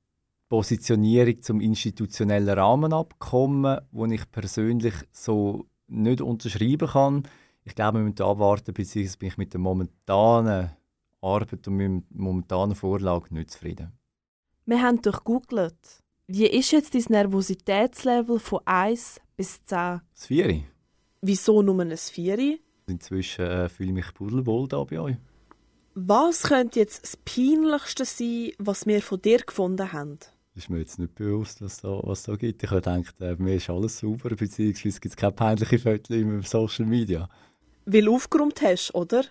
Positionierung 0.49 1.43
zum 1.43 1.61
institutionellen 1.61 2.57
Rahmenabkommen, 2.57 3.81
wo 3.91 4.07
ich 4.07 4.31
persönlich 4.31 4.95
so 5.11 5.67
nicht 5.89 6.21
unterschreiben 6.21 6.87
kann. 6.87 7.23
Ich 7.65 7.75
glaube, 7.75 7.99
wir 7.99 8.05
müssen 8.05 8.23
abwarten, 8.23 8.73
bin 8.73 8.87
ich 8.87 9.39
mit 9.39 9.53
der 9.53 9.61
momentanen 9.61 10.71
Arbeit 11.21 11.67
und 11.67 11.77
mit 11.77 11.91
der 11.91 12.03
momentanen 12.11 12.77
Vorlage 12.77 13.35
nicht 13.35 13.51
zufrieden. 13.51 13.93
Wir 14.66 14.80
haben 14.80 15.02
durchgoogelt. 15.02 15.76
Wie 16.26 16.47
ist 16.47 16.71
jetzt 16.73 16.94
dein 16.94 17.04
Nervositätslevel 17.09 18.38
von 18.38 18.61
1 18.64 19.21
bis 19.37 19.62
10? 19.64 20.00
Das 20.14 20.26
Vieri. 20.26 20.64
Wieso 21.21 21.61
nur 21.61 21.78
ein 21.83 21.94
4? 21.94 22.59
Inzwischen 22.87 23.44
äh, 23.44 23.68
fühle 23.68 23.90
ich 23.90 23.94
mich 23.94 24.14
pudelwohl 24.14 24.66
da 24.66 24.83
bei 24.85 25.00
euch. 25.00 25.16
Was 25.94 26.44
könnte 26.44 26.80
jetzt 26.80 27.02
das 27.02 27.16
Peinlichste 27.18 28.06
sein, 28.06 28.52
was 28.59 28.87
wir 28.87 29.02
von 29.02 29.21
dir 29.21 29.38
gefunden 29.38 29.92
haben? 29.92 30.18
Das 30.54 30.64
ist 30.64 30.71
mir 30.71 30.78
jetzt 30.78 30.99
nicht 30.99 31.14
bewusst, 31.14 31.61
was 31.61 31.83
da, 31.83 32.00
was 32.02 32.23
da 32.23 32.35
gibt. 32.37 32.62
Ich 32.62 32.71
habe 32.71 32.80
gedacht, 32.80 33.21
äh, 33.21 33.37
mir 33.37 33.56
ist 33.56 33.68
alles 33.68 33.99
sauber, 33.99 34.30
beziehungsweise 34.30 34.99
gibt 34.99 35.12
es 35.12 35.16
keine 35.16 35.33
peinlichen 35.33 35.78
Fotos 35.78 36.16
im 36.16 36.42
Social 36.42 36.87
Media. 36.87 37.28
Weil 37.85 38.02
du 38.02 38.14
aufgeräumt 38.14 38.62
hast, 38.62 38.94
oder? 38.94 39.25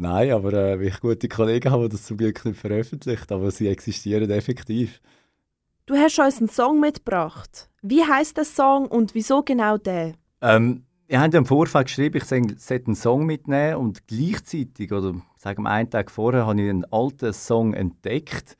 Nein, 0.00 0.30
aber 0.30 0.52
äh, 0.52 0.86
ich 0.86 1.00
gute 1.00 1.28
Kollegen 1.28 1.72
habe, 1.72 1.88
die 1.88 1.96
das 1.96 2.04
zum 2.04 2.16
Glück 2.16 2.44
nicht 2.44 2.58
veröffentlicht, 2.58 3.32
aber 3.32 3.50
sie 3.50 3.66
existieren 3.66 4.30
effektiv. 4.30 5.00
Du 5.86 5.96
hast 5.96 6.20
uns 6.20 6.38
einen 6.38 6.48
Song 6.48 6.78
mitgebracht. 6.78 7.68
Wie 7.82 8.04
heißt 8.04 8.36
der 8.36 8.44
Song 8.44 8.86
und 8.86 9.16
wieso 9.16 9.42
genau 9.42 9.76
der? 9.76 10.14
Ähm, 10.40 10.84
wir 11.08 11.20
haben 11.20 11.32
ja 11.32 11.38
im 11.38 11.46
Vorfeld 11.46 11.86
geschrieben, 11.86 12.18
ich 12.18 12.24
sollte 12.24 12.86
einen 12.86 12.94
Song 12.94 13.26
mitnehmen 13.26 13.76
und 13.76 14.06
gleichzeitig, 14.06 14.92
oder 14.92 15.14
sagen 15.36 15.64
wir 15.64 15.70
einen 15.70 15.90
Tag 15.90 16.12
vorher, 16.12 16.46
habe 16.46 16.62
ich 16.62 16.70
einen 16.70 16.84
alten 16.92 17.32
Song 17.32 17.74
entdeckt. 17.74 18.56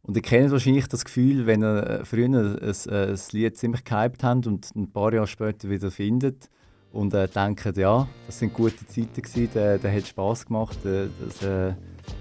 Und 0.00 0.16
ihr 0.16 0.22
kennt 0.22 0.50
wahrscheinlich 0.50 0.88
das 0.88 1.04
Gefühl, 1.04 1.44
wenn 1.44 1.62
ihr 1.62 2.00
äh, 2.00 2.04
früher 2.06 2.24
ein, 2.24 2.34
ein, 2.34 2.74
ein 2.88 3.18
Lied 3.32 3.58
ziemlich 3.58 3.84
gehypt 3.84 4.24
habt 4.24 4.46
und 4.46 4.74
ein 4.74 4.90
paar 4.90 5.12
Jahre 5.12 5.26
später 5.26 5.68
wieder 5.68 5.90
findet 5.90 6.48
und 6.92 7.14
äh, 7.14 7.28
denkt, 7.28 7.76
ja, 7.76 8.08
das 8.26 8.38
sind 8.38 8.54
gute 8.54 8.86
Zeiten 8.86 9.22
gewesen, 9.22 9.50
der, 9.54 9.78
der 9.78 9.94
hat 9.94 10.06
Spass 10.06 10.46
gemacht, 10.46 10.78
der, 10.84 11.08
das 11.24 11.42
äh, 11.42 11.68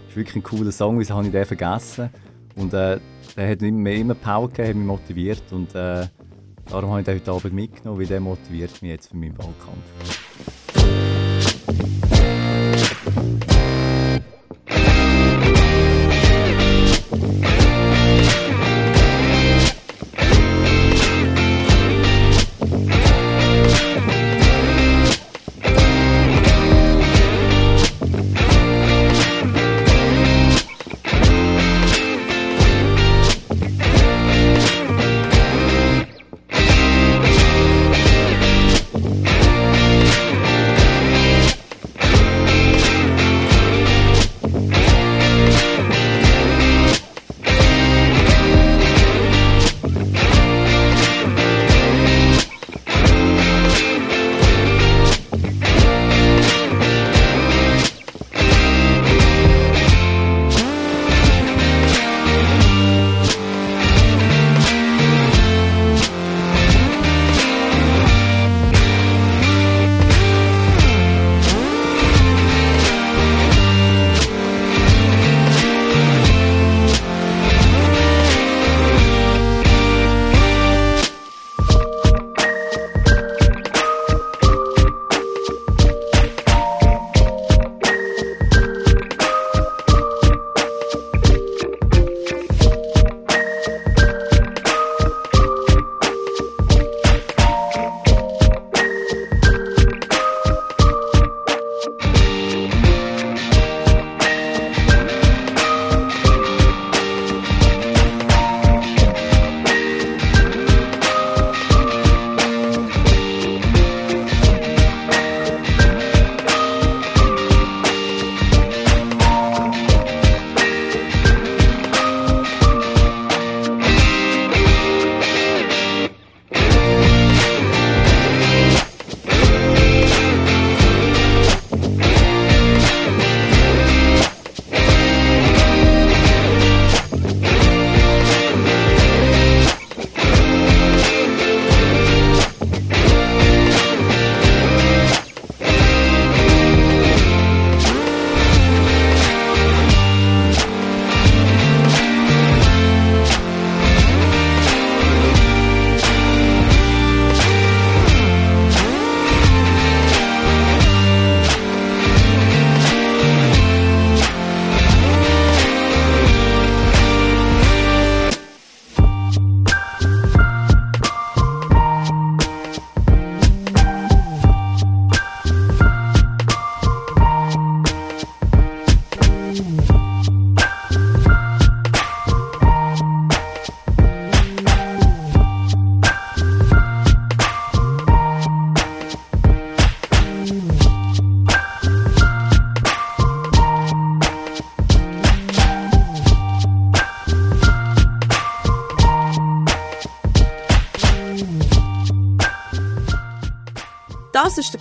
ist 0.08 0.16
wirklich 0.16 0.36
ein 0.36 0.44
cooler 0.44 0.72
Song, 0.72 1.00
wieso 1.00 1.16
habe 1.16 1.26
ich 1.26 1.32
den 1.32 1.46
vergessen? 1.46 2.10
Und 2.56 2.74
äh, 2.74 3.00
der 3.36 3.50
hat 3.50 3.62
mir 3.62 3.96
immer 3.96 4.16
Power 4.16 4.48
gegeben, 4.48 4.68
hat 4.68 4.76
mich 4.76 4.86
motiviert 4.86 5.44
und 5.52 5.74
äh, 5.76 6.08
darum 6.68 6.90
habe 6.92 7.00
ich 7.02 7.06
den 7.06 7.16
heute 7.16 7.32
Abend 7.32 7.54
mitgenommen, 7.54 8.00
weil 8.00 8.08
der 8.08 8.20
motiviert 8.20 8.82
mich 8.82 8.92
jetzt 8.92 9.08
für 9.08 9.18
meinen 9.18 9.38
Wahlkampf. 9.38 10.19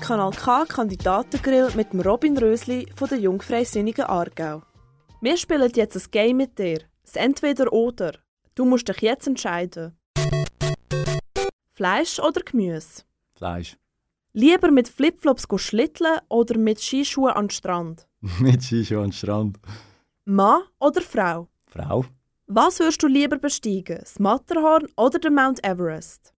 Kanal 0.08 0.30
K 0.30 0.64
Kandidatengrill 0.64 1.70
mit 1.76 1.92
dem 1.92 2.00
Robin 2.00 2.38
Rösli 2.38 2.86
von 2.96 3.08
der 3.10 3.18
Jungfreisinnigen 3.18 4.06
Aargau. 4.06 4.62
Wir 5.20 5.36
spielen 5.36 5.70
jetzt 5.74 5.96
ein 5.96 6.10
Game 6.10 6.38
mit 6.38 6.58
dir. 6.58 6.78
Das 7.04 7.16
Entweder-Oder. 7.16 8.14
Du 8.54 8.64
musst 8.64 8.88
dich 8.88 9.02
jetzt 9.02 9.26
entscheiden. 9.26 9.98
Fleisch 11.74 12.18
oder 12.20 12.40
Gemüse? 12.40 13.02
Fleisch. 13.34 13.76
Lieber 14.32 14.70
mit 14.70 14.88
Flipflops 14.88 15.46
schlitteln 15.56 16.20
oder 16.30 16.56
mit 16.56 16.80
Skischuhen 16.80 17.34
an 17.34 17.44
den 17.44 17.50
Strand? 17.50 18.08
Mit 18.40 18.62
Skischuhen 18.62 19.02
an 19.02 19.10
den 19.10 19.12
Strand. 19.12 19.58
Mann 20.24 20.62
oder 20.80 21.02
Frau? 21.02 21.48
Frau. 21.66 22.06
Was 22.46 22.78
würdest 22.78 23.02
du 23.02 23.08
lieber 23.08 23.36
besteigen? 23.36 23.98
Das 24.00 24.18
Matterhorn 24.18 24.86
oder 24.96 25.18
den 25.18 25.34
Mount 25.34 25.62
Everest? 25.62 26.32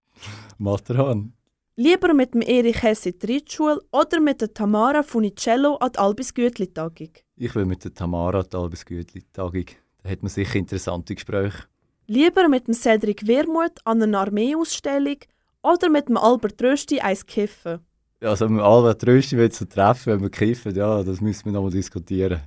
Matterhorn. 0.59 1.35
Lieber 1.83 2.13
mit 2.13 2.35
dem 2.35 2.43
Erich 2.43 2.83
Hess 2.83 3.07
in 3.07 3.19
die 3.19 3.33
Reitschule 3.33 3.81
oder 3.91 4.21
mit 4.21 4.43
der 4.43 4.53
Tamara 4.53 5.03
Funicello 5.03 5.77
an 5.77 5.91
die 5.91 5.99
Albis 5.99 6.35
Gütli-Tagung? 6.35 7.09
Ich 7.37 7.55
will 7.55 7.65
mit 7.65 7.83
der 7.83 7.95
Tamara 7.95 8.41
an 8.41 8.47
die 8.53 8.57
Albis 8.59 8.85
Gütli-Tagung. 8.85 9.65
Da 10.03 10.11
hat 10.11 10.23
man 10.23 10.29
sicher 10.29 10.57
interessante 10.57 11.15
Gespräche. 11.15 11.65
Lieber 12.07 12.51
mit 12.51 12.69
dem 12.69 12.75
Cedric 12.75 13.27
Wermuth 13.27 13.81
an 13.87 14.03
einer 14.03 14.21
Armeeausstellung 14.21 15.17
oder 15.63 15.89
mit 15.89 16.11
dem 16.11 16.19
Albert 16.19 16.63
Rösti 16.63 17.01
eins 17.01 17.25
kiffen? 17.25 17.79
Ja, 18.21 18.29
also 18.29 18.47
mit 18.51 18.61
Albert 18.61 19.07
Rösti 19.07 19.49
zu 19.49 19.67
treffen, 19.67 20.13
wenn 20.13 20.21
wir 20.21 20.31
kiffen, 20.31 20.75
ja, 20.75 21.03
das 21.03 21.23
müssen 21.23 21.47
wir 21.47 21.53
noch 21.53 21.63
mal 21.63 21.71
diskutieren. 21.71 22.43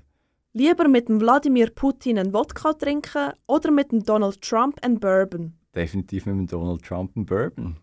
Lieber 0.53 0.87
mit 0.87 1.09
dem 1.09 1.19
Wladimir 1.19 1.71
Putin 1.71 2.19
einen 2.19 2.35
Wodka 2.35 2.73
trinken 2.73 3.31
oder 3.47 3.71
mit 3.71 3.91
dem 3.93 4.03
Donald 4.03 4.39
Trump 4.43 4.77
einen 4.83 4.99
Bourbon? 4.99 5.53
Definitiv 5.73 6.27
mit 6.27 6.35
dem 6.35 6.45
Donald 6.45 6.83
Trump 6.83 7.13
einen 7.15 7.25
Bourbon. 7.25 7.77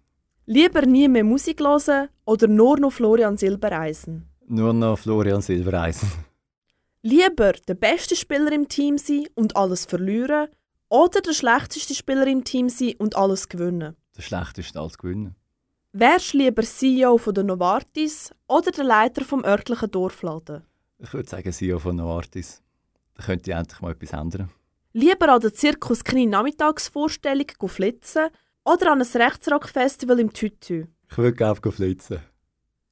Lieber 0.52 0.84
nie 0.84 1.06
mehr 1.06 1.22
Musik 1.22 1.60
hören 1.60 2.08
oder 2.24 2.48
nur 2.48 2.76
noch 2.76 2.90
Florian 2.90 3.36
Silbereisen? 3.36 4.28
Nur 4.48 4.72
noch 4.72 4.98
Florian 4.98 5.42
Silbereisen. 5.42 6.10
Lieber 7.02 7.52
der 7.52 7.74
beste 7.74 8.16
Spieler 8.16 8.50
im 8.50 8.66
Team 8.66 8.98
sein 8.98 9.28
und 9.36 9.54
alles 9.54 9.86
verlieren 9.86 10.48
oder 10.88 11.20
der 11.20 11.34
schlechteste 11.34 11.94
Spieler 11.94 12.26
im 12.26 12.42
Team 12.42 12.68
sein 12.68 12.96
und 12.98 13.14
alles 13.14 13.48
gewinnen? 13.48 13.94
Der 14.16 14.22
schlechteste 14.22 14.80
als 14.80 14.98
gewinnen. 14.98 15.36
Wärst 15.92 16.34
du 16.34 16.38
lieber 16.38 16.64
CEO 16.64 17.16
von 17.16 17.32
der 17.32 17.44
Novartis 17.44 18.32
oder 18.48 18.72
der 18.72 18.82
Leiter 18.82 19.24
vom 19.24 19.44
örtlichen 19.44 19.92
Dorfladen? 19.92 20.64
Ich 20.98 21.12
würde 21.14 21.28
sagen 21.28 21.52
CEO 21.52 21.78
von 21.78 21.94
Novartis. 21.94 22.60
Da 23.14 23.22
könnte 23.22 23.52
ich 23.52 23.56
endlich 23.56 23.80
mal 23.80 23.92
etwas 23.92 24.12
ändern. 24.12 24.50
Lieber 24.94 25.28
an 25.28 25.42
der 25.42 25.54
Zirkus 25.54 26.02
Knie 26.02 26.26
Nachmittagsvorstellung 26.26 27.46
flitzen 27.68 28.30
oder 28.64 28.92
an 28.92 29.00
ein 29.00 29.22
Rechtsrock-Festival 29.22 30.20
im 30.20 30.32
Tütü? 30.32 30.86
Ich 31.10 31.18
würde 31.18 31.36
gerne 31.36 31.72
flitzen. 31.72 32.20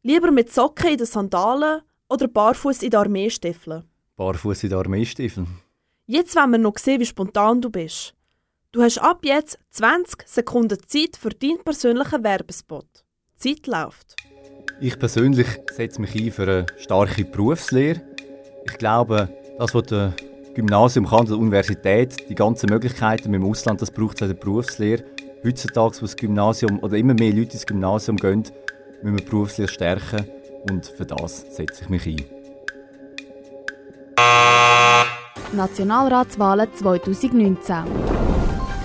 Lieber 0.02 0.30
mit 0.30 0.52
Socken 0.52 0.92
in 0.92 0.98
den 0.98 1.06
Sandalen 1.06 1.82
oder 2.08 2.28
barfuß 2.28 2.82
in 2.82 2.90
den 2.90 3.00
Armeestiefeln? 3.00 3.84
Barfuß 4.16 4.64
in 4.64 4.70
den 4.70 4.78
Armeestiefeln. 4.78 5.46
Jetzt 6.06 6.34
wollen 6.36 6.52
wir 6.52 6.58
noch 6.58 6.78
sehen, 6.78 7.00
wie 7.00 7.06
spontan 7.06 7.60
du 7.60 7.70
bist. 7.70 8.14
Du 8.72 8.82
hast 8.82 8.98
ab 8.98 9.24
jetzt 9.24 9.58
20 9.70 10.26
Sekunden 10.26 10.78
Zeit 10.86 11.16
für 11.16 11.30
deinen 11.30 11.62
persönlichen 11.64 12.22
Werbespot. 12.22 12.86
Die 13.42 13.54
Zeit 13.54 13.66
läuft. 13.66 14.16
Ich 14.80 14.98
persönlich 14.98 15.46
setze 15.72 16.00
mich 16.00 16.14
ein 16.14 16.30
für 16.30 16.42
eine 16.42 16.66
starke 16.76 17.24
Berufslehre. 17.24 18.00
Ich 18.66 18.78
glaube, 18.78 19.28
das, 19.58 19.74
was 19.74 19.82
der 19.84 20.14
Gymnasium 20.54 21.06
kann, 21.06 21.26
die 21.26 21.32
Universität, 21.32 22.28
die 22.28 22.34
ganzen 22.34 22.68
Möglichkeiten 22.68 23.32
dem 23.32 23.44
Ausland, 23.44 23.82
das 23.82 23.90
braucht 23.90 24.16
es 24.16 24.22
in 24.22 24.28
der 24.28 24.34
Berufslehre. 24.34 25.04
Heutzutage, 25.44 25.96
wo 25.98 26.06
das 26.06 26.16
Gymnasium 26.16 26.80
oder 26.80 26.96
immer 26.96 27.14
mehr 27.14 27.32
Leute 27.32 27.52
ins 27.52 27.66
Gymnasium 27.66 28.16
gehen, 28.16 28.42
müssen 29.02 29.18
wir 29.18 29.24
Berufslehre 29.24 29.68
stärken 29.68 30.26
und 30.68 30.86
für 30.86 31.06
das 31.06 31.46
setze 31.54 31.84
ich 31.84 31.88
mich 31.88 32.06
ein. 32.06 32.24
Nationalratswahlen 35.52 36.68
2019. 36.74 37.76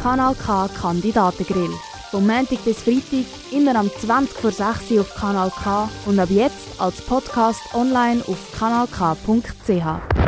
Kanal 0.02 0.36
K 0.36 0.70
Kandidatengrill. 0.80 1.72
Vom 2.12 2.28
Montag 2.28 2.64
bis 2.64 2.84
Freitag 2.84 3.26
immer 3.52 3.76
am 3.76 3.90
20 3.90 4.38
vor 4.38 4.52
6 4.52 4.92
Uhr 4.92 5.02
auf 5.02 5.16
Kanal 5.16 5.50
K 5.50 5.90
und 6.06 6.20
ab 6.20 6.30
jetzt 6.30 6.80
als 6.80 7.02
Podcast 7.02 7.62
online 7.74 8.22
auf 8.28 8.38
kanalk.ch. 8.58 10.23